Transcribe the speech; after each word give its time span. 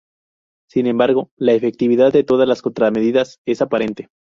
Sin 0.67 0.87
embargo, 0.87 1.29
la 1.37 1.51
efectividad 1.51 2.11
de 2.11 2.23
todas 2.23 2.47
las 2.47 2.63
contramedidas 2.63 3.37
es 3.45 3.61
aparente. 3.61 4.09